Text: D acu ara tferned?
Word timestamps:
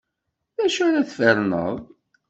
D 0.55 0.57
acu 0.65 0.81
ara 0.87 1.07
tferned? 1.09 1.53